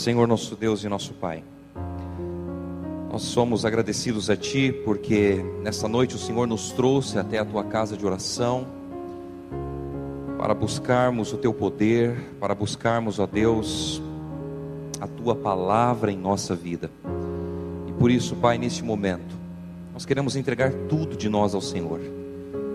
[0.00, 1.44] Senhor nosso Deus e nosso Pai.
[3.12, 7.64] Nós somos agradecidos a Ti porque nessa noite o Senhor nos trouxe até a Tua
[7.64, 8.66] casa de oração
[10.38, 14.00] para buscarmos o Teu poder, para buscarmos, ó Deus,
[14.98, 16.90] a Tua palavra em nossa vida.
[17.86, 19.36] E por isso, Pai, neste momento,
[19.92, 22.00] nós queremos entregar tudo de nós ao Senhor.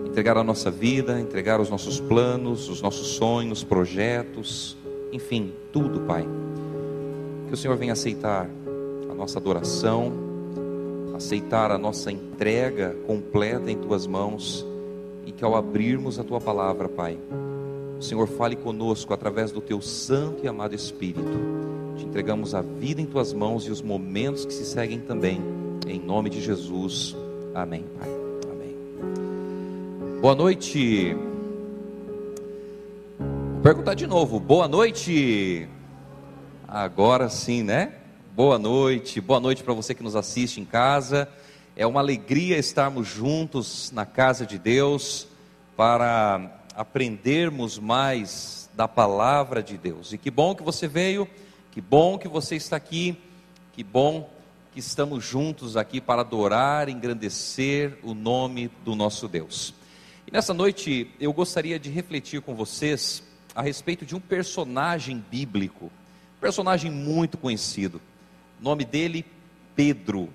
[0.06, 4.76] Entregar a nossa vida, entregar os nossos planos, os nossos sonhos, projetos,
[5.12, 6.24] enfim, tudo, Pai.
[7.46, 8.48] Que o Senhor venha aceitar
[9.10, 10.12] a nossa adoração,
[11.14, 14.66] aceitar a nossa entrega completa em tuas mãos
[15.24, 17.18] e que ao abrirmos a tua palavra, Pai,
[17.98, 21.66] o Senhor fale conosco através do teu santo e amado Espírito.
[21.96, 25.40] Te entregamos a vida em tuas mãos e os momentos que se seguem também,
[25.86, 27.16] em nome de Jesus.
[27.54, 28.08] Amém, Pai.
[28.52, 30.20] Amém.
[30.20, 31.16] Boa noite.
[33.18, 34.38] Vou perguntar de novo.
[34.38, 35.66] Boa noite.
[36.78, 37.94] Agora sim, né?
[38.34, 41.26] Boa noite, boa noite para você que nos assiste em casa.
[41.74, 45.26] É uma alegria estarmos juntos na casa de Deus
[45.74, 50.12] para aprendermos mais da palavra de Deus.
[50.12, 51.26] E que bom que você veio,
[51.72, 53.18] que bom que você está aqui,
[53.72, 54.28] que bom
[54.74, 59.72] que estamos juntos aqui para adorar, engrandecer o nome do nosso Deus.
[60.26, 63.22] E nessa noite eu gostaria de refletir com vocês
[63.54, 65.90] a respeito de um personagem bíblico,
[66.46, 68.00] personagem muito conhecido.
[68.60, 69.24] O nome dele,
[69.74, 70.28] Pedro.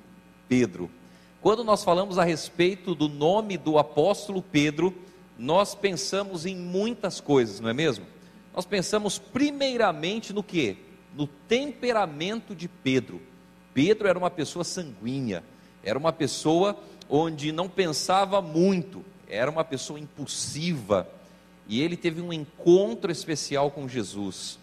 [0.50, 0.92] Pedro.
[1.40, 4.94] Quando nós falamos a respeito do nome do apóstolo Pedro,
[5.40, 8.06] nós pensamos em muitas coisas, não é mesmo?
[8.54, 10.76] Nós pensamos primeiramente no que?
[11.16, 13.22] No temperamento de Pedro.
[13.74, 15.42] Pedro era uma pessoa sanguínea,
[15.82, 16.78] era uma pessoa
[17.10, 21.08] onde não pensava muito, era uma pessoa impulsiva,
[21.70, 24.60] e ele teve um encontro especial com Jesus,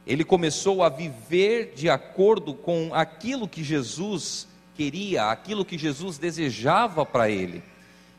[0.06, 7.06] Ele começou a viver de acordo com aquilo que Jesus queria, aquilo que Jesus desejava
[7.06, 7.62] para ele.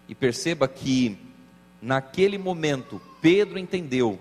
[0.07, 1.17] E perceba que
[1.81, 4.19] naquele momento Pedro entendeu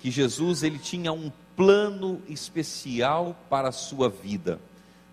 [0.00, 1.30] que Jesus ele tinha um
[1.62, 4.58] plano especial para a sua vida.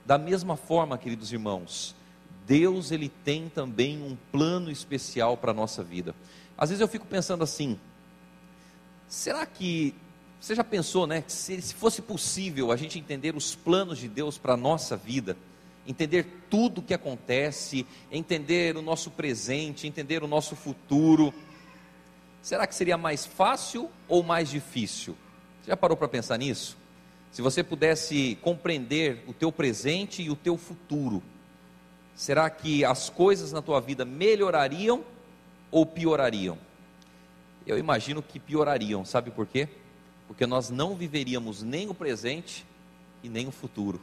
[0.03, 1.95] Da mesma forma, queridos irmãos,
[2.47, 6.15] Deus ele tem também um plano especial para a nossa vida.
[6.57, 7.79] Às vezes eu fico pensando assim:
[9.07, 9.93] será que
[10.41, 11.21] você já pensou, né?
[11.21, 14.97] Que se, se fosse possível a gente entender os planos de Deus para a nossa
[14.97, 15.37] vida,
[15.85, 21.31] entender tudo o que acontece, entender o nosso presente, entender o nosso futuro,
[22.41, 25.15] será que seria mais fácil ou mais difícil?
[25.65, 26.77] Já parou para pensar nisso?
[27.31, 31.21] Se você pudesse compreender o teu presente e o teu futuro,
[32.15, 35.03] será que as coisas na tua vida melhorariam
[35.69, 36.57] ou piorariam?
[37.67, 39.69] Eu imagino que piorariam, sabe por quê?
[40.27, 42.65] Porque nós não viveríamos nem o presente
[43.23, 44.01] e nem o futuro.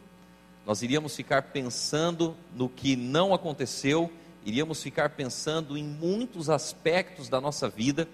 [0.64, 4.12] Nós iríamos ficar pensando no que não aconteceu,
[4.44, 8.08] iríamos ficar pensando em muitos aspectos da nossa vida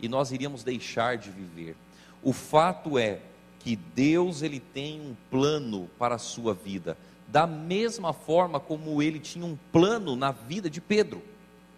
[0.00, 1.76] e nós iríamos deixar de viver.
[2.24, 3.20] O fato é
[3.60, 6.96] que Deus ele tem um plano para a sua vida.
[7.26, 11.20] da mesma forma como ele tinha um plano na vida de Pedro,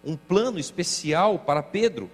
[0.03, 2.11] um plano especial para Pedro.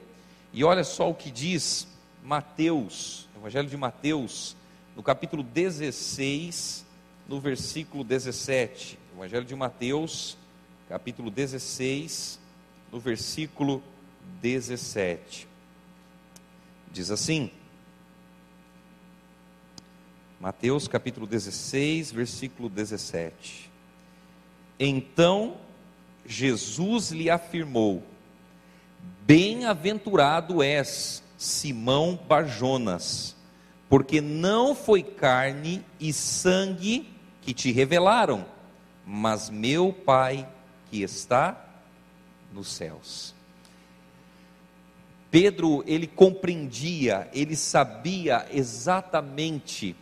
[0.53, 1.87] E olha só o que diz
[2.23, 4.55] Mateus, Evangelho de Mateus,
[4.95, 6.85] no capítulo 16,
[7.27, 8.97] no versículo 17.
[9.15, 10.37] Evangelho de Mateus,
[10.87, 12.39] capítulo 16,
[12.91, 13.83] no versículo
[14.41, 15.47] 17.
[16.91, 17.51] Diz assim:
[20.43, 23.71] Mateus capítulo 16, versículo 17.
[24.77, 25.55] Então
[26.25, 28.03] Jesus lhe afirmou:
[29.21, 33.37] Bem-aventurado és, Simão Barjonas,
[33.87, 37.09] porque não foi carne e sangue
[37.41, 38.45] que te revelaram,
[39.05, 40.45] mas meu Pai
[40.91, 41.65] que está
[42.51, 43.33] nos céus.
[45.31, 49.95] Pedro, ele compreendia, ele sabia exatamente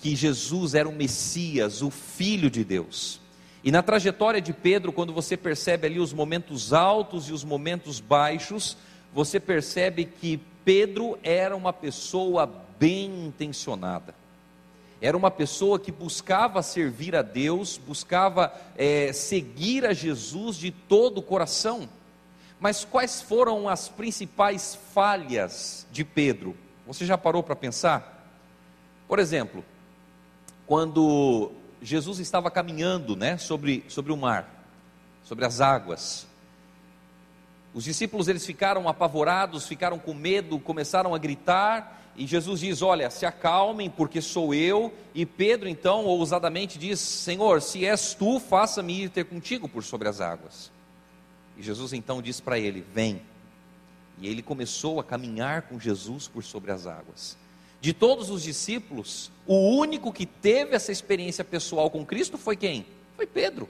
[0.00, 3.20] que Jesus era o Messias, o Filho de Deus.
[3.62, 8.00] E na trajetória de Pedro, quando você percebe ali os momentos altos e os momentos
[8.00, 8.76] baixos,
[9.12, 14.14] você percebe que Pedro era uma pessoa bem intencionada.
[15.00, 21.18] Era uma pessoa que buscava servir a Deus, buscava é, seguir a Jesus de todo
[21.18, 21.88] o coração.
[22.58, 26.54] Mas quais foram as principais falhas de Pedro?
[26.86, 28.26] Você já parou para pensar?
[29.08, 29.64] Por exemplo,
[30.70, 31.50] quando
[31.82, 34.48] Jesus estava caminhando né, sobre, sobre o mar,
[35.24, 36.28] sobre as águas.
[37.74, 43.10] Os discípulos eles ficaram apavorados, ficaram com medo, começaram a gritar, e Jesus diz: Olha,
[43.10, 44.94] se acalmem, porque sou eu.
[45.12, 50.08] E Pedro, então, ousadamente diz: Senhor, se és tu, faça-me ir ter contigo por sobre
[50.08, 50.70] as águas.
[51.56, 53.20] E Jesus então diz para ele: Vem.
[54.20, 57.36] E ele começou a caminhar com Jesus por sobre as águas.
[57.80, 62.84] De todos os discípulos, o único que teve essa experiência pessoal com Cristo foi quem?
[63.16, 63.68] Foi Pedro.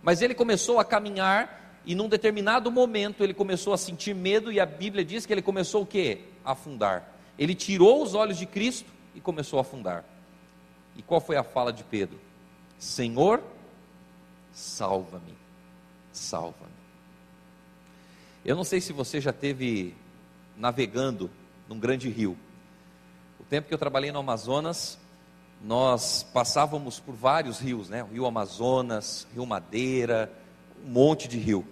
[0.00, 4.60] Mas ele começou a caminhar e num determinado momento ele começou a sentir medo e
[4.60, 6.20] a Bíblia diz que ele começou o quê?
[6.44, 7.16] A afundar.
[7.36, 10.04] Ele tirou os olhos de Cristo e começou a afundar.
[10.94, 12.18] E qual foi a fala de Pedro?
[12.78, 13.42] Senhor,
[14.52, 15.34] salva-me.
[16.12, 16.72] Salva-me.
[18.44, 19.94] Eu não sei se você já teve
[20.56, 21.28] navegando
[21.68, 22.38] num grande rio
[23.48, 24.98] tempo que eu trabalhei no Amazonas,
[25.62, 28.02] nós passávamos por vários rios, né?
[28.02, 30.32] O Rio Amazonas, Rio Madeira,
[30.84, 31.66] um monte de rio.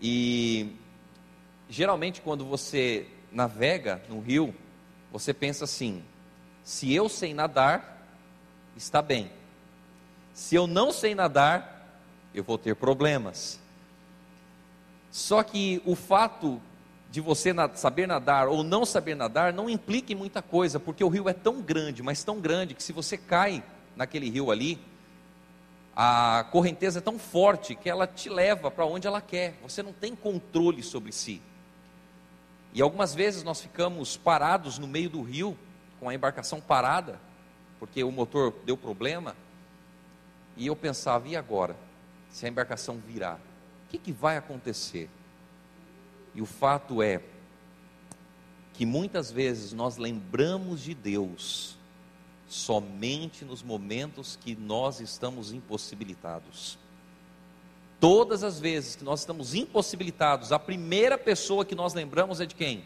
[0.00, 0.74] E
[1.68, 4.54] geralmente quando você navega no rio,
[5.12, 6.02] você pensa assim:
[6.64, 8.04] se eu sei nadar,
[8.76, 9.30] está bem.
[10.34, 12.00] Se eu não sei nadar,
[12.34, 13.60] eu vou ter problemas.
[15.10, 16.60] Só que o fato
[17.12, 21.08] de você saber nadar ou não saber nadar não implica em muita coisa, porque o
[21.08, 23.62] rio é tão grande, mas tão grande, que se você cai
[23.94, 24.80] naquele rio ali,
[25.94, 29.92] a correnteza é tão forte que ela te leva para onde ela quer, você não
[29.92, 31.42] tem controle sobre si.
[32.72, 35.54] E algumas vezes nós ficamos parados no meio do rio,
[36.00, 37.20] com a embarcação parada,
[37.78, 39.36] porque o motor deu problema,
[40.56, 41.76] e eu pensava, e agora?
[42.30, 43.38] Se a embarcação virar,
[43.84, 45.10] o que, que vai acontecer?
[46.34, 47.20] E o fato é
[48.74, 51.76] que muitas vezes nós lembramos de Deus
[52.48, 56.78] somente nos momentos que nós estamos impossibilitados.
[57.98, 62.54] Todas as vezes que nós estamos impossibilitados, a primeira pessoa que nós lembramos é de
[62.54, 62.84] quem?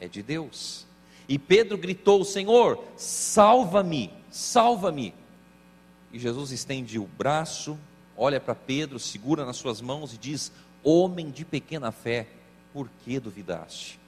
[0.00, 0.86] É de Deus.
[1.28, 5.12] E Pedro gritou: Senhor, salva-me, salva-me.
[6.12, 7.78] E Jesus estende o braço,
[8.16, 10.50] olha para Pedro, segura nas suas mãos e diz:
[10.82, 12.28] Homem de pequena fé,
[12.78, 13.98] por que duvidaste?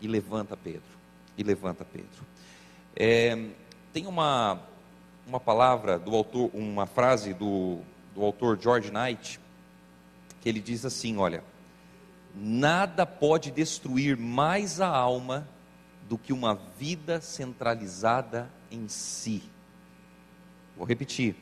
[0.00, 0.98] E levanta Pedro,
[1.38, 2.26] e levanta Pedro.
[2.96, 3.50] É,
[3.92, 4.60] tem uma,
[5.24, 7.78] uma palavra do autor, uma frase do,
[8.12, 9.38] do autor George Knight,
[10.40, 11.44] que ele diz assim: olha,
[12.34, 15.46] nada pode destruir mais a alma
[16.08, 19.40] do que uma vida centralizada em si.
[20.76, 21.36] Vou repetir: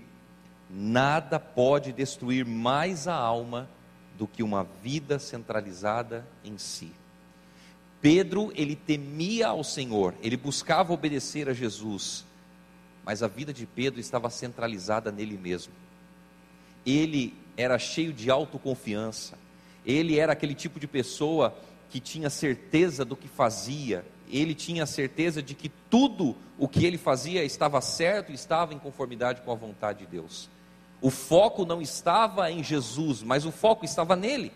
[0.68, 3.70] nada pode destruir mais a alma
[4.22, 6.92] do que uma vida centralizada em si.
[8.00, 12.24] Pedro, ele temia ao Senhor, ele buscava obedecer a Jesus,
[13.04, 15.72] mas a vida de Pedro estava centralizada nele mesmo.
[16.86, 19.36] Ele era cheio de autoconfiança,
[19.84, 21.58] ele era aquele tipo de pessoa
[21.90, 26.96] que tinha certeza do que fazia, ele tinha certeza de que tudo o que ele
[26.96, 30.48] fazia estava certo e estava em conformidade com a vontade de Deus.
[31.02, 34.52] O foco não estava em Jesus, mas o foco estava nele.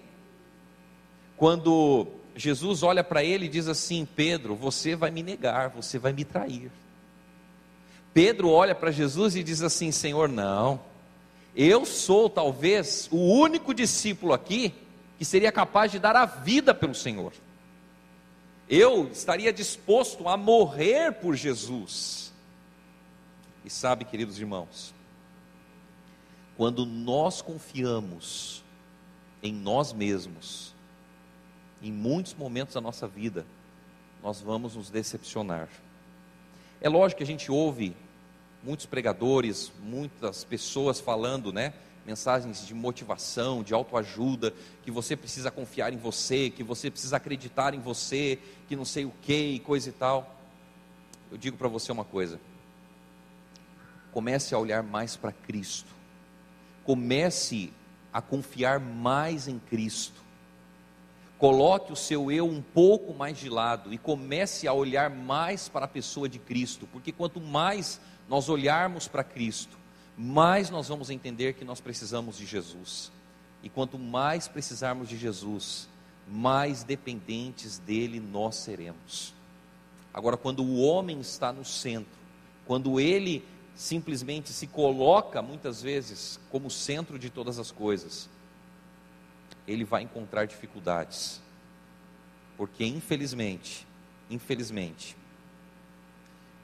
[1.36, 6.12] Quando Jesus olha para ele e diz assim: Pedro, você vai me negar, você vai
[6.12, 6.70] me trair.
[8.14, 10.80] Pedro olha para Jesus e diz assim: Senhor, não,
[11.54, 14.72] eu sou talvez o único discípulo aqui
[15.18, 17.32] que seria capaz de dar a vida pelo Senhor.
[18.68, 22.32] Eu estaria disposto a morrer por Jesus.
[23.64, 24.94] E sabe, queridos irmãos,
[26.56, 28.64] quando nós confiamos
[29.42, 30.75] em nós mesmos,
[31.82, 33.46] em muitos momentos da nossa vida,
[34.22, 35.68] nós vamos nos decepcionar.
[36.80, 37.94] É lógico que a gente ouve
[38.62, 41.72] muitos pregadores, muitas pessoas falando, né?
[42.06, 47.75] mensagens de motivação, de autoajuda, que você precisa confiar em você, que você precisa acreditar
[47.75, 50.38] em você, que não sei o que e coisa e tal.
[51.30, 52.40] Eu digo para você uma coisa:
[54.12, 55.92] comece a olhar mais para Cristo,
[56.86, 57.72] comece
[58.12, 60.24] a confiar mais em Cristo,
[61.36, 65.84] coloque o seu eu um pouco mais de lado e comece a olhar mais para
[65.84, 69.76] a pessoa de Cristo, porque quanto mais nós olharmos para Cristo,
[70.16, 73.12] mais nós vamos entender que nós precisamos de Jesus.
[73.62, 75.88] E quanto mais precisarmos de Jesus,
[76.26, 79.34] mais dependentes dele nós seremos.
[80.14, 82.18] Agora, quando o homem está no centro,
[82.64, 83.44] quando ele
[83.76, 88.28] simplesmente se coloca muitas vezes como centro de todas as coisas,
[89.68, 91.42] ele vai encontrar dificuldades.
[92.56, 93.87] Porque infelizmente,
[94.30, 95.14] infelizmente,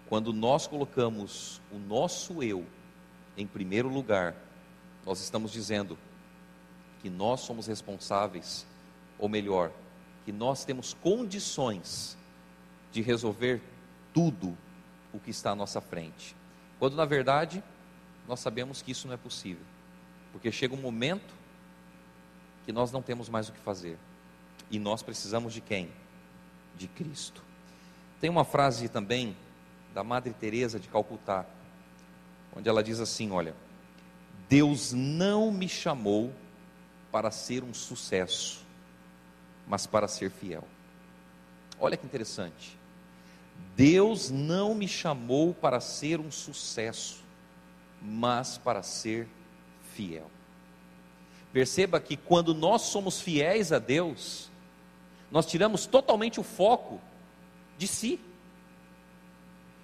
[0.09, 2.67] quando nós colocamos o nosso eu
[3.37, 4.35] em primeiro lugar,
[5.05, 5.99] nós estamos dizendo
[7.03, 8.67] que nós somos responsáveis,
[9.19, 9.71] ou melhor,
[10.25, 12.17] que nós temos condições
[12.91, 13.61] de resolver
[14.15, 14.57] tudo
[15.13, 16.37] o que está à nossa frente.
[16.83, 17.63] Quando na verdade,
[18.27, 19.65] nós sabemos que isso não é possível,
[20.33, 21.33] porque chega um momento
[22.65, 23.97] que nós não temos mais o que fazer,
[24.69, 25.93] e nós precisamos de quem?
[26.77, 27.41] De Cristo.
[28.21, 29.37] Tem uma frase também
[29.95, 31.47] da Madre Teresa de Calcutá,
[32.53, 33.55] onde ela diz assim: Olha,
[34.49, 36.33] Deus não me chamou
[37.13, 38.67] para ser um sucesso,
[39.69, 40.65] mas para ser fiel.
[41.79, 42.77] Olha que interessante.
[43.77, 47.23] Deus não me chamou para ser um sucesso,
[48.01, 49.29] mas para ser
[49.95, 50.31] fiel.
[51.53, 54.51] Perceba que quando nós somos fiéis a Deus,
[55.31, 57.01] nós tiramos totalmente o foco
[57.77, 58.21] de si.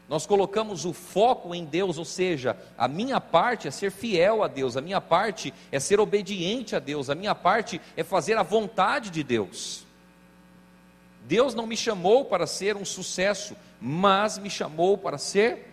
[0.08, 4.48] Nós colocamos o foco em Deus, ou seja, a minha parte é ser fiel a
[4.48, 8.42] Deus, a minha parte é ser obediente a Deus, a minha parte é fazer a
[8.42, 9.86] vontade de Deus.
[11.28, 15.66] Deus não me chamou para ser um sucesso, mas me chamou para ser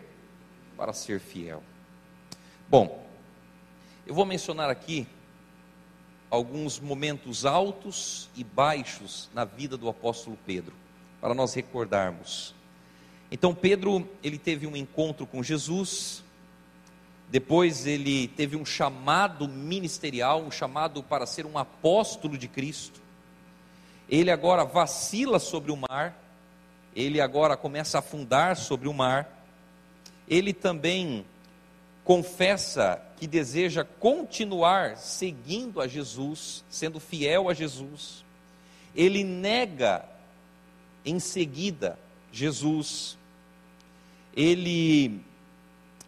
[0.75, 1.63] para ser fiel.
[2.69, 3.07] Bom,
[4.05, 5.07] eu vou mencionar aqui
[6.29, 10.73] alguns momentos altos e baixos na vida do apóstolo Pedro,
[11.21, 12.53] para nós recordarmos.
[13.31, 16.21] Então Pedro, ele teve um encontro com Jesus,
[17.29, 23.04] depois ele teve um chamado ministerial, um chamado para ser um apóstolo de Cristo.
[24.09, 26.15] Ele agora vacila sobre o mar,
[26.95, 29.27] ele agora começa a afundar sobre o mar.
[30.27, 31.25] Ele também
[32.03, 38.23] confessa que deseja continuar seguindo a Jesus, sendo fiel a Jesus.
[38.95, 40.05] Ele nega
[41.03, 41.97] em seguida
[42.31, 43.17] Jesus
[44.35, 45.21] ele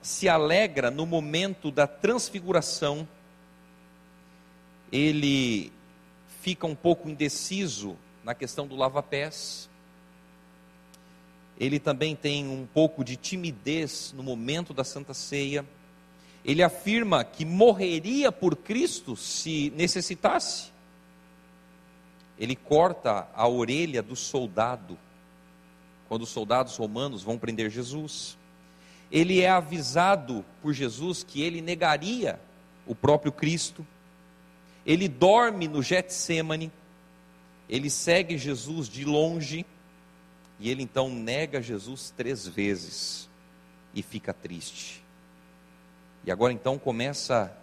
[0.02, 3.08] se alegra no momento da transfiguração,
[4.92, 5.72] ele
[6.48, 9.70] fica um pouco indeciso na questão do lava-pés,
[11.60, 15.66] ele também tem um pouco de timidez no momento da Santa Ceia,
[16.46, 20.72] ele afirma que morreria por Cristo se necessitasse,
[22.40, 24.98] ele corta a orelha do soldado,
[26.08, 28.38] quando os soldados romanos vão prender Jesus.
[29.12, 32.40] Ele é avisado por Jesus que ele negaria
[32.86, 33.86] o próprio Cristo.
[34.88, 36.72] Ele dorme no Getsemane.
[37.70, 39.66] Ele segue Jesus de longe.
[40.60, 43.30] E ele então nega Jesus três vezes
[43.94, 45.04] e fica triste.
[46.26, 47.56] E agora então começa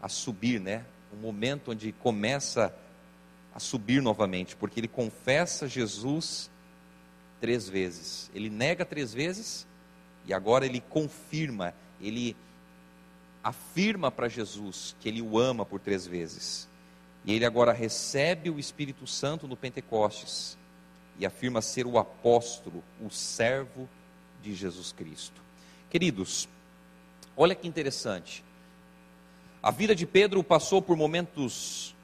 [0.00, 0.84] a subir, né?
[1.12, 2.74] Um momento onde começa
[3.54, 6.50] a subir novamente, porque ele confessa Jesus
[7.40, 8.30] três vezes.
[8.34, 9.66] Ele nega três vezes
[10.26, 12.36] e agora ele confirma, ele
[13.44, 16.66] afirma para Jesus que ele o ama por três vezes.
[17.24, 20.58] E ele agora recebe o Espírito Santo no Pentecostes
[21.18, 23.88] e afirma ser o apóstolo, o servo
[24.42, 25.40] de Jesus Cristo.
[25.90, 26.48] Queridos,
[27.36, 28.42] olha que interessante.
[29.62, 31.94] A vida de Pedro passou por momentos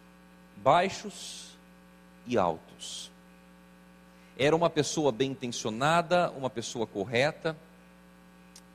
[0.63, 1.57] baixos
[2.27, 3.11] e altos
[4.41, 7.55] era uma pessoa bem intencionada, uma pessoa correta,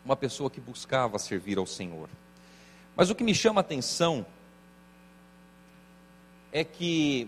[0.05, 2.07] uma pessoa que buscava servir ao Senhor.
[2.95, 4.25] Mas o que me chama a atenção
[6.51, 7.27] é que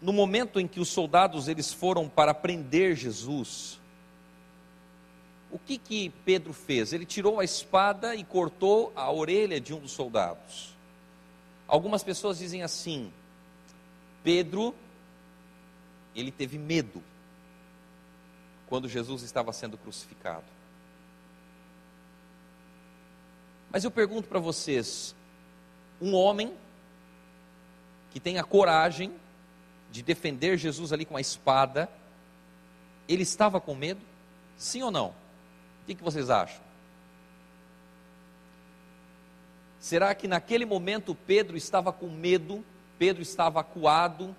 [0.00, 3.78] no momento em que os soldados eles foram para prender Jesus,
[5.50, 6.92] o que que Pedro fez?
[6.92, 10.74] Ele tirou a espada e cortou a orelha de um dos soldados.
[11.68, 13.12] Algumas pessoas dizem assim:
[14.24, 14.74] Pedro
[16.14, 17.02] ele teve medo
[18.66, 20.61] quando Jesus estava sendo crucificado.
[23.72, 25.16] Mas eu pergunto para vocês:
[26.00, 26.52] um homem
[28.10, 29.10] que tem a coragem
[29.90, 31.88] de defender Jesus ali com a espada,
[33.08, 34.00] ele estava com medo?
[34.58, 35.08] Sim ou não?
[35.08, 36.60] O que, que vocês acham?
[39.80, 42.64] Será que naquele momento Pedro estava com medo?
[42.98, 44.36] Pedro estava acuado?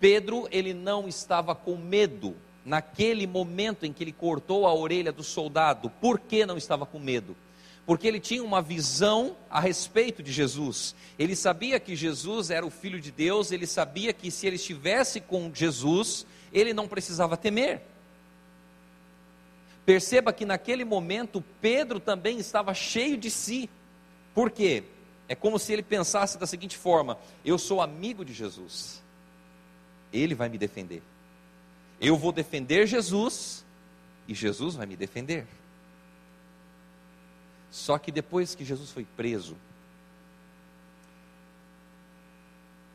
[0.00, 5.22] Pedro, ele não estava com medo naquele momento em que ele cortou a orelha do
[5.22, 5.90] soldado.
[5.90, 7.36] Por que não estava com medo?
[7.86, 10.94] Porque ele tinha uma visão a respeito de Jesus.
[11.18, 15.20] Ele sabia que Jesus era o Filho de Deus, ele sabia que se ele estivesse
[15.20, 17.82] com Jesus, ele não precisava temer.
[19.84, 23.68] Perceba que naquele momento Pedro também estava cheio de si.
[24.34, 24.84] Por quê?
[25.28, 29.02] É como se ele pensasse da seguinte forma: eu sou amigo de Jesus.
[30.10, 31.02] Ele vai me defender.
[32.00, 33.64] Eu vou defender Jesus
[34.26, 35.46] e Jesus vai me defender.
[37.70, 39.56] Só que depois que Jesus foi preso,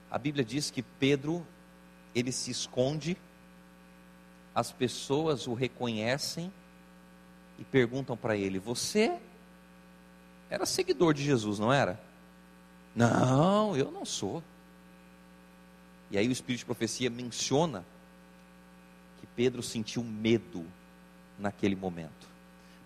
[0.09, 1.45] a Bíblia diz que Pedro,
[2.15, 3.17] ele se esconde,
[4.55, 6.51] as pessoas o reconhecem
[7.57, 9.19] e perguntam para ele: Você
[10.49, 12.01] era seguidor de Jesus, não era?
[12.95, 14.43] Não, eu não sou.
[16.09, 17.85] E aí o Espírito de Profecia menciona
[19.39, 20.65] Pedro sentiu medo
[21.39, 22.27] naquele momento.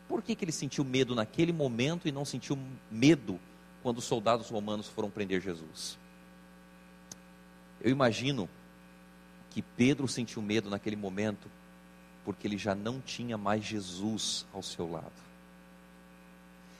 [0.08, 2.56] Por que, que ele sentiu medo naquele momento e não sentiu
[2.91, 3.39] medo
[3.82, 5.97] quando os soldados romanos foram prender Jesus?
[7.82, 8.47] Eu imagino
[9.49, 11.49] que Pedro sentiu medo naquele momento
[12.23, 15.12] porque ele já não tinha mais Jesus ao seu lado.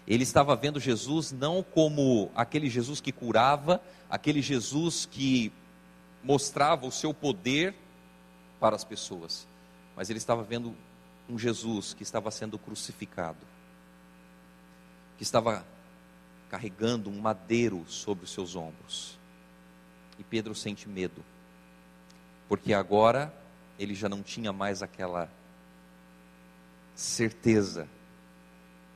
[0.08, 5.52] Ele estava vendo Jesus não como aquele Jesus que curava, aquele Jesus que
[6.24, 7.74] mostrava o seu poder
[8.60, 9.48] para as pessoas,
[9.96, 10.76] mas ele estava vendo
[11.30, 13.46] um Jesus que estava sendo crucificado,
[15.18, 15.66] que estava
[16.50, 19.18] carregando um madeiro sobre os seus ombros.
[20.20, 21.24] E Pedro sente medo,
[22.48, 23.34] porque agora
[23.80, 25.30] ele já não tinha mais aquela
[26.96, 27.88] certeza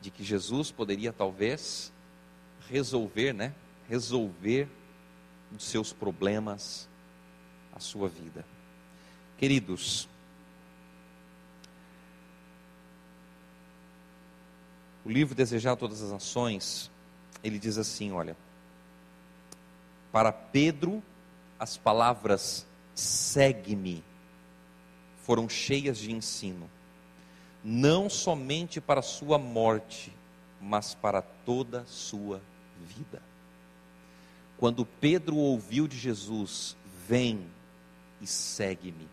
[0.02, 1.92] de que Jesus poderia talvez
[2.70, 3.54] resolver, né?
[3.90, 4.68] Resolver
[5.56, 6.88] os seus problemas,
[7.74, 8.46] a sua vida.
[9.38, 10.08] Queridos,
[15.08, 16.92] o livro Desejar Todas as Nações,
[17.42, 18.36] ele diz assim: olha,
[20.12, 21.02] para Pedro,
[21.58, 24.04] as palavras segue-me
[25.22, 26.70] foram cheias de ensino,
[27.64, 30.14] não somente para sua morte,
[30.60, 32.42] mas para toda sua
[32.82, 33.22] vida.
[34.58, 36.76] Quando Pedro ouviu de Jesus,
[37.08, 37.48] vem
[38.20, 39.08] e segue-me.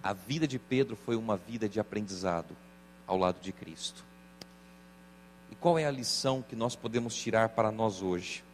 [0.00, 2.56] A vida de Pedro foi uma vida de aprendizado
[3.06, 4.04] ao lado de Cristo.
[5.50, 8.44] E qual é a lição que nós podemos tirar para nós hoje?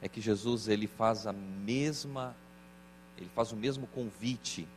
[0.00, 2.34] É que Jesus ele faz a mesma
[3.16, 4.68] ele faz o mesmo convite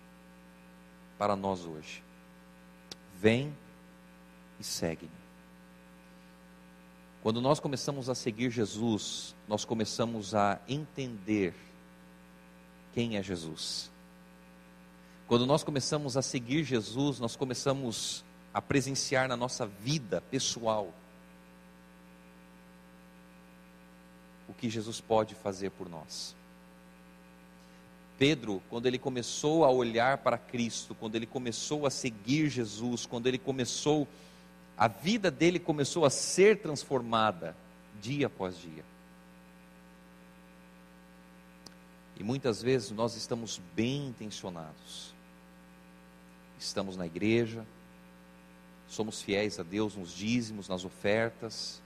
[1.17, 2.03] para nós hoje.
[3.15, 3.55] Vem
[4.59, 5.11] e segue-me.
[7.21, 11.53] Quando nós começamos a seguir Jesus, nós começamos a entender
[12.93, 13.88] quem é Jesus.
[15.29, 20.91] Quando nós começamos a seguir Jesus, nós começamos a presenciar na nossa vida pessoal
[24.47, 26.35] o que Jesus pode fazer por nós.
[28.17, 33.27] Pedro, quando ele começou a olhar para Cristo, quando ele começou a seguir Jesus, quando
[33.27, 34.07] ele começou
[34.75, 37.55] a vida dele começou a ser transformada
[38.01, 38.83] dia após dia.
[42.17, 45.13] E muitas vezes nós estamos bem intencionados,
[46.59, 47.65] estamos na igreja,
[48.87, 51.81] somos fiéis a Deus nos dízimos, nas ofertas,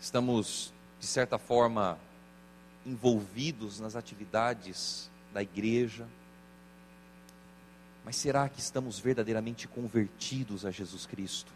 [0.00, 1.98] estamos, de certa forma,
[2.84, 6.06] envolvidos nas atividades da igreja,
[8.04, 11.52] mas será que estamos verdadeiramente convertidos a Jesus Cristo?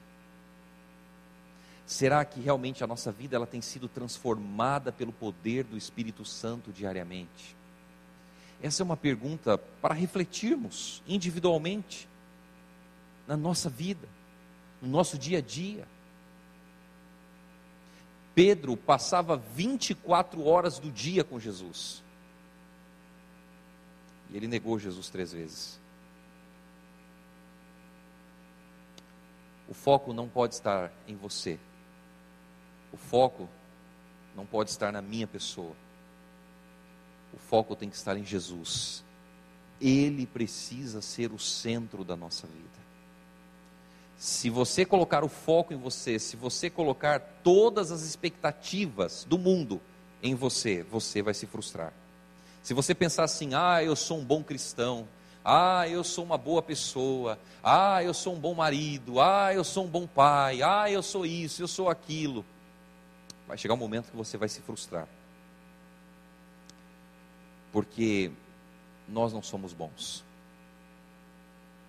[1.87, 6.72] Será que realmente a nossa vida ela tem sido transformada pelo poder do Espírito Santo
[6.72, 7.57] diariamente?
[8.62, 12.09] Essa é uma pergunta para refletirmos individualmente
[13.27, 14.09] na nossa vida,
[14.81, 15.87] no nosso dia a dia.
[18.37, 22.05] Pedro passava 24 horas do dia com Jesus.
[24.31, 25.81] E ele negou Jesus três vezes.
[29.68, 31.59] O foco não pode estar em você.
[32.92, 33.48] O foco
[34.37, 35.75] não pode estar na minha pessoa.
[37.33, 39.05] O foco tem que estar em Jesus.
[39.81, 42.83] Ele precisa ser o centro da nossa vida.
[44.16, 49.81] Se você colocar o foco em você, se você colocar todas as expectativas do mundo
[50.23, 51.92] em você, você vai se frustrar.
[52.62, 55.09] Se você pensar assim, ah, eu sou um bom cristão,
[55.45, 59.85] ah, eu sou uma boa pessoa, ah, eu sou um bom marido, ah, eu sou
[59.85, 62.45] um bom pai, ah, eu sou isso, eu sou aquilo.
[63.49, 65.09] Vai chegar um momento que você vai se frustrar.
[67.72, 68.30] Porque
[69.08, 70.24] nós não somos bons.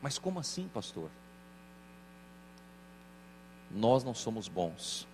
[0.01, 1.09] Mas como assim, pastor?
[3.71, 5.07] Nós não somos bons,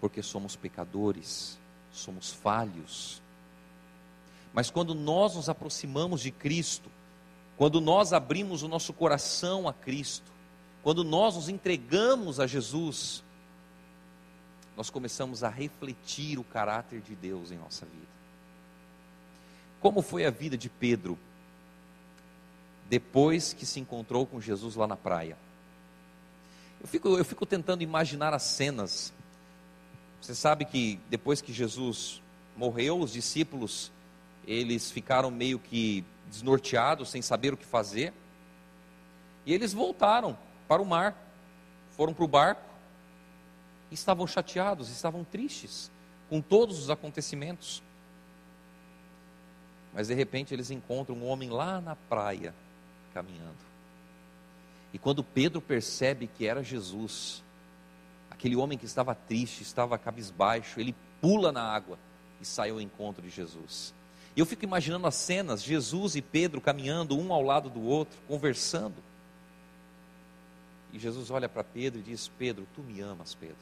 [0.00, 1.58] porque somos pecadores,
[1.92, 3.20] somos falhos.
[4.54, 6.90] Mas quando nós nos aproximamos de Cristo,
[7.56, 10.32] quando nós abrimos o nosso coração a Cristo,
[10.82, 13.22] quando nós nos entregamos a Jesus,
[14.76, 18.17] nós começamos a refletir o caráter de Deus em nossa vida.
[19.80, 21.18] Como foi a vida de Pedro
[22.88, 25.36] depois que se encontrou com Jesus lá na praia?
[26.80, 29.12] Eu fico, eu fico tentando imaginar as cenas.
[30.20, 32.22] Você sabe que depois que Jesus
[32.56, 33.92] morreu, os discípulos
[34.46, 38.12] eles ficaram meio que desnorteados, sem saber o que fazer.
[39.44, 41.16] E eles voltaram para o mar,
[41.96, 42.62] foram para o barco,
[43.90, 45.90] e estavam chateados, estavam tristes
[46.28, 47.82] com todos os acontecimentos.
[49.98, 52.54] Mas de repente eles encontram um homem lá na praia,
[53.12, 53.58] caminhando.
[54.92, 57.42] E quando Pedro percebe que era Jesus,
[58.30, 61.98] aquele homem que estava triste, estava cabisbaixo, ele pula na água
[62.40, 63.92] e sai ao encontro de Jesus.
[64.36, 68.20] E eu fico imaginando as cenas, Jesus e Pedro caminhando um ao lado do outro,
[68.28, 69.02] conversando.
[70.92, 73.56] E Jesus olha para Pedro e diz: Pedro, tu me amas, Pedro.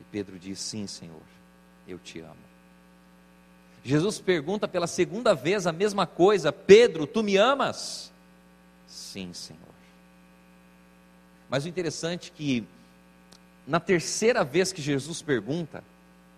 [0.00, 1.20] E Pedro diz: Sim, Senhor,
[1.86, 2.51] eu te amo.
[3.84, 8.12] Jesus pergunta pela segunda vez a mesma coisa: Pedro, tu me amas?
[8.86, 9.60] Sim, Senhor.
[11.48, 12.64] Mas o interessante é que,
[13.66, 15.84] na terceira vez que Jesus pergunta,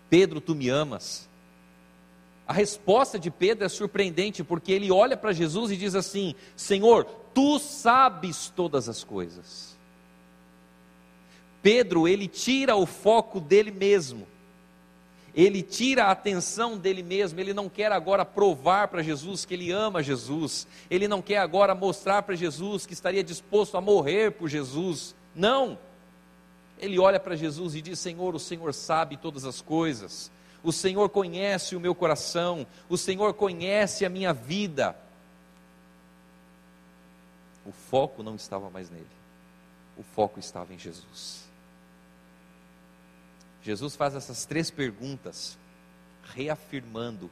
[0.09, 1.29] Pedro, tu me amas?
[2.47, 7.05] A resposta de Pedro é surpreendente, porque ele olha para Jesus e diz assim: Senhor,
[7.33, 9.75] tu sabes todas as coisas.
[11.61, 14.27] Pedro, ele tira o foco dele mesmo,
[15.35, 19.69] ele tira a atenção dele mesmo, ele não quer agora provar para Jesus que ele
[19.69, 24.47] ama Jesus, ele não quer agora mostrar para Jesus que estaria disposto a morrer por
[24.47, 25.77] Jesus, não.
[26.79, 30.31] Ele olha para Jesus e diz: Senhor, o Senhor sabe todas as coisas,
[30.63, 34.95] o Senhor conhece o meu coração, o Senhor conhece a minha vida.
[37.65, 39.05] O foco não estava mais nele,
[39.97, 41.44] o foco estava em Jesus.
[43.65, 45.57] Jesus faz essas três perguntas,
[46.35, 47.31] reafirmando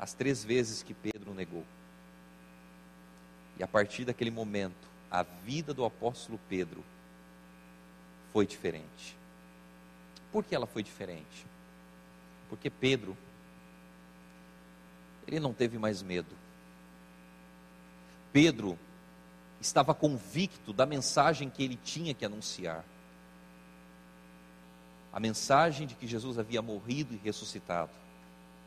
[0.00, 1.64] as três vezes que Pedro negou.
[3.56, 6.82] E a partir daquele momento, a vida do apóstolo Pedro
[8.32, 9.16] foi diferente.
[10.32, 11.46] Por que ela foi diferente?
[12.48, 13.16] Porque Pedro,
[15.24, 16.34] ele não teve mais medo.
[18.32, 18.76] Pedro
[19.60, 22.84] estava convicto da mensagem que ele tinha que anunciar.
[25.12, 27.90] A mensagem de que Jesus havia morrido e ressuscitado,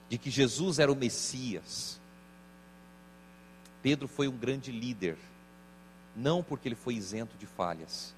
[0.09, 1.99] de que Jesus era o Messias.
[3.81, 5.17] Pedro foi um grande líder,
[6.15, 8.13] não porque ele foi isento de falhas,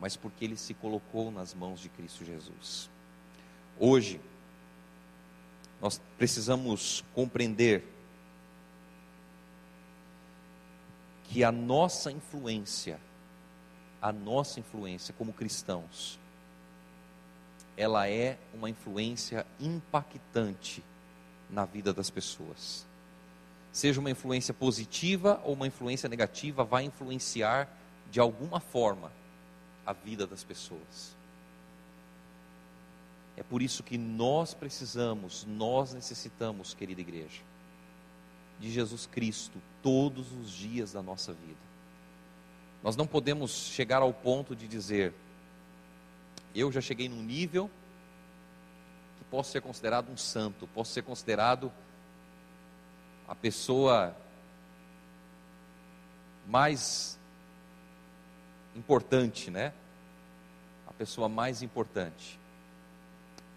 [0.00, 2.90] mas porque ele se colocou nas mãos de Cristo Jesus.
[3.78, 4.20] Hoje,
[5.80, 7.84] nós precisamos compreender
[11.24, 13.00] que a nossa influência,
[14.00, 16.20] a nossa influência como cristãos,
[17.76, 20.82] ela é uma influência impactante
[21.48, 22.86] na vida das pessoas.
[23.72, 27.68] Seja uma influência positiva ou uma influência negativa, vai influenciar
[28.10, 29.10] de alguma forma
[29.86, 31.16] a vida das pessoas.
[33.36, 37.40] É por isso que nós precisamos, nós necessitamos, querida igreja,
[38.60, 41.72] de Jesus Cristo todos os dias da nossa vida.
[42.82, 45.14] Nós não podemos chegar ao ponto de dizer,
[46.54, 47.70] eu já cheguei num nível
[49.18, 51.72] que posso ser considerado um santo, posso ser considerado
[53.26, 54.14] a pessoa
[56.46, 57.18] mais
[58.76, 59.72] importante, né?
[60.86, 62.38] A pessoa mais importante.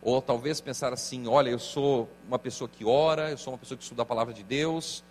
[0.02, 3.78] Ou talvez pensar assim: olha, eu sou uma pessoa que ora, eu sou uma pessoa
[3.78, 5.04] que estuda a palavra de Deus,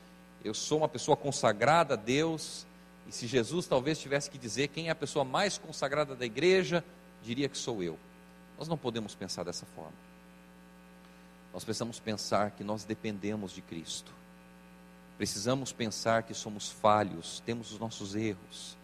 [0.44, 2.66] eu sou uma pessoa consagrada a Deus.
[3.06, 6.82] E se Jesus talvez tivesse que dizer quem é a pessoa mais consagrada da igreja,
[7.24, 7.98] diria que sou eu.
[8.58, 9.92] Nós não podemos pensar dessa forma.
[11.52, 14.12] Nós precisamos pensar que nós dependemos de Cristo.
[15.16, 18.76] Precisamos pensar que somos falhos, temos os nossos erros.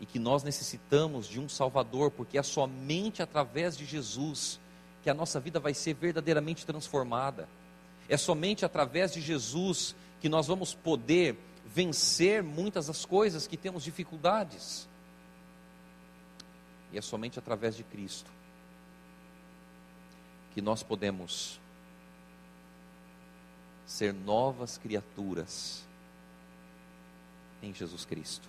[0.00, 4.60] E que nós necessitamos de um Salvador, porque é somente através de Jesus
[5.02, 7.48] que a nossa vida vai ser verdadeiramente transformada.
[8.08, 13.84] É somente através de Jesus que nós vamos poder vencer muitas das coisas que temos
[13.84, 14.87] dificuldades.
[16.92, 18.30] E é somente através de Cristo
[20.52, 21.60] que nós podemos
[23.86, 25.86] ser novas criaturas
[27.62, 28.48] em Jesus Cristo.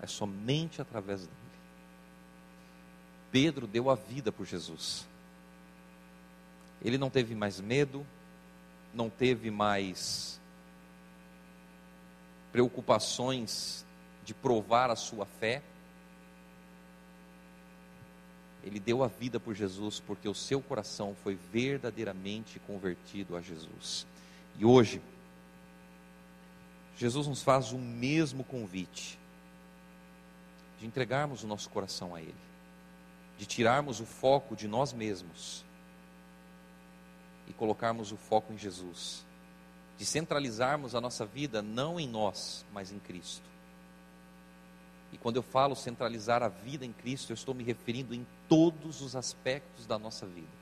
[0.00, 1.36] É somente através dele.
[3.30, 5.06] Pedro deu a vida por Jesus.
[6.82, 8.06] Ele não teve mais medo,
[8.94, 10.40] não teve mais
[12.50, 13.84] preocupações
[14.24, 15.62] de provar a sua fé.
[18.62, 24.06] Ele deu a vida por Jesus porque o seu coração foi verdadeiramente convertido a Jesus.
[24.58, 25.00] E hoje,
[26.96, 29.18] Jesus nos faz o mesmo convite
[30.78, 32.34] de entregarmos o nosso coração a Ele,
[33.38, 35.64] de tirarmos o foco de nós mesmos
[37.46, 39.24] e colocarmos o foco em Jesus,
[39.98, 43.49] de centralizarmos a nossa vida não em nós, mas em Cristo.
[45.12, 49.00] E quando eu falo centralizar a vida em Cristo, eu estou me referindo em todos
[49.00, 50.60] os aspectos da nossa vida.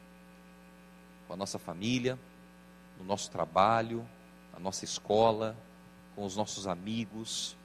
[1.27, 2.19] Com a nossa família,
[2.99, 4.07] no nosso trabalho,
[4.53, 5.57] na nossa escola,
[6.15, 7.57] com os nossos amigos.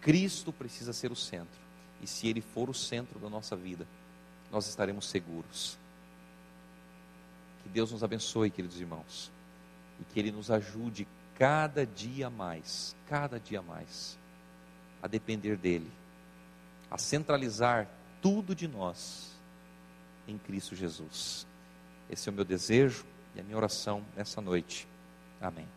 [0.00, 1.60] Cristo precisa ser o centro.
[2.02, 3.86] E se Ele for o centro da nossa vida,
[4.50, 5.78] nós estaremos seguros.
[7.62, 9.30] Que Deus nos abençoe, queridos irmãos.
[10.00, 14.18] E que Ele nos ajude cada dia mais, cada dia mais,
[15.00, 15.90] a depender dEle
[16.90, 17.88] a centralizar
[18.20, 19.36] tudo de nós
[20.26, 21.46] em Cristo Jesus.
[22.10, 24.88] Esse é o meu desejo e a minha oração nessa noite.
[25.40, 25.68] Amém.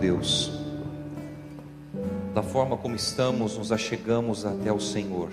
[0.00, 0.50] Deus,
[2.34, 5.28] da forma como estamos, nos achegamos até o Senhor.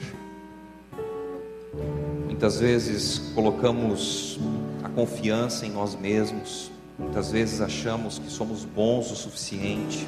[2.26, 4.38] Muitas vezes colocamos
[4.84, 10.06] a confiança em nós mesmos, muitas vezes achamos que somos bons o suficiente.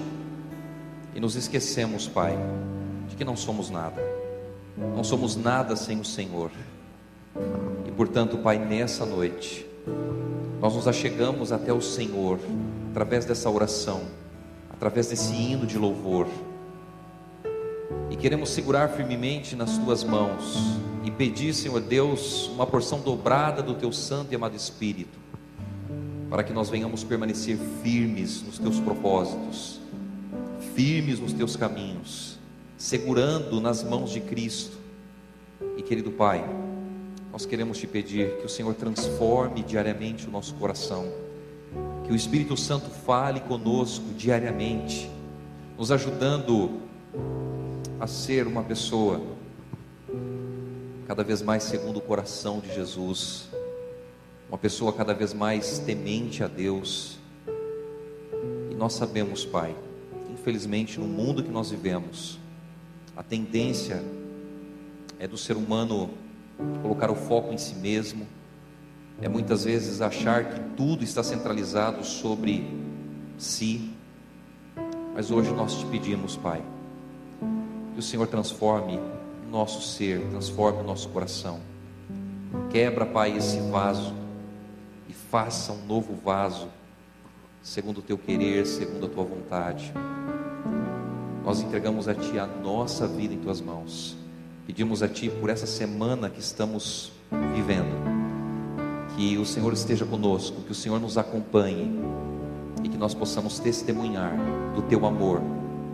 [1.15, 2.37] E nos esquecemos, Pai,
[3.07, 4.01] de que não somos nada,
[4.77, 6.51] não somos nada sem o Senhor.
[7.87, 9.65] E portanto, Pai, nessa noite,
[10.59, 12.39] nós nos achegamos até o Senhor
[12.91, 14.01] através dessa oração,
[14.79, 16.25] através desse hino de louvor
[18.09, 23.73] e queremos segurar firmemente nas tuas mãos e pedir, Senhor Deus, uma porção dobrada do
[23.73, 25.19] teu santo e amado Espírito,
[26.29, 29.81] para que nós venhamos permanecer firmes nos teus propósitos,
[30.73, 32.39] firmes nos teus caminhos,
[32.77, 34.77] segurando nas mãos de Cristo.
[35.75, 36.41] E querido Pai,
[37.33, 41.11] nós queremos te pedir que o Senhor transforme diariamente o nosso coração,
[42.09, 45.07] que o Espírito Santo fale conosco diariamente,
[45.77, 46.79] nos ajudando
[47.99, 49.21] a ser uma pessoa
[51.05, 53.47] cada vez mais segundo o coração de Jesus,
[54.47, 57.19] uma pessoa cada vez mais temente a Deus.
[58.71, 59.75] E nós sabemos, Pai,
[60.31, 62.39] infelizmente no mundo que nós vivemos,
[63.15, 64.03] a tendência
[65.19, 66.09] é do ser humano
[66.81, 68.25] colocar o foco em si mesmo,
[69.21, 72.65] é muitas vezes achar que tudo está centralizado sobre
[73.37, 73.93] si.
[75.13, 76.61] Mas hoje nós te pedimos, Pai,
[77.93, 81.59] que o Senhor transforme o nosso ser, transforme o nosso coração.
[82.69, 84.13] Quebra, Pai, esse vaso
[85.07, 86.67] e faça um novo vaso,
[87.61, 89.91] segundo o teu querer, segundo a tua vontade.
[91.43, 94.15] Nós entregamos a Ti a nossa vida em Tuas mãos.
[94.67, 97.11] Pedimos a Ti por essa semana que estamos
[97.55, 97.89] vivendo,
[99.19, 101.91] que o Senhor esteja conosco, que o Senhor nos acompanhe
[102.81, 104.31] e que nós possamos testemunhar
[104.73, 105.41] do Teu amor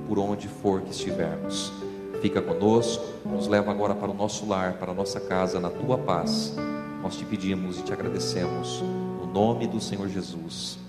[0.07, 1.73] por onde for que estivermos.
[2.21, 5.97] Fica conosco, nos leva agora para o nosso lar, para a nossa casa, na tua
[5.97, 6.53] paz.
[7.01, 8.83] Nós te pedimos e te agradecemos,
[9.19, 10.77] no nome do Senhor Jesus.